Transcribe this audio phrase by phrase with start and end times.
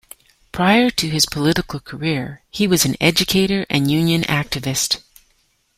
[0.51, 4.99] Prior to his political career, he was an educator and union activist.